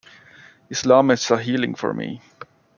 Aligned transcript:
Islam 0.71 1.11
is 1.11 1.29
a 1.29 1.37
healing 1.39 1.75
for 1.75 1.93
me. 1.93 2.23